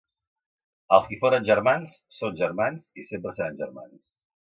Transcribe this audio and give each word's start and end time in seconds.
Els 0.95 1.03
qui 1.09 1.19
foren 1.23 1.45
germans, 1.49 1.97
són 2.21 2.39
germans, 2.39 2.87
i 3.03 3.05
sempre 3.11 3.35
seran 3.41 3.61
germans. 3.61 4.09